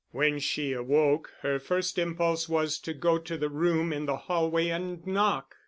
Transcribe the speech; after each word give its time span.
When 0.09 0.39
she 0.39 0.73
awoke, 0.73 1.31
her 1.41 1.59
first 1.59 1.99
impulse 1.99 2.49
was 2.49 2.79
to 2.79 2.93
go 2.95 3.19
to 3.19 3.37
the 3.37 3.49
room 3.49 3.93
in 3.93 4.07
the 4.07 4.17
hallway 4.17 4.69
and 4.69 5.05
knock. 5.05 5.57